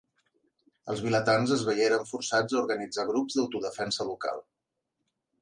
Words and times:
Els 0.93 1.03
vilatans 1.07 1.53
es 1.55 1.65
veieren 1.67 2.07
forçats 2.13 2.57
a 2.57 2.59
organitzar 2.63 3.07
grups 3.11 3.37
d'autodefensa 3.41 4.09
local. 4.11 4.43